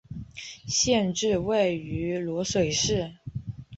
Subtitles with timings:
[0.65, 3.13] 县治位于漯水市。